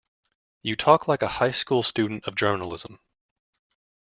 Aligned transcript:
You 0.63 0.75
talk 0.75 1.07
like 1.07 1.21
a 1.21 1.27
high-school 1.27 1.83
student 1.83 2.25
of 2.25 2.33
journalism. 2.33 2.97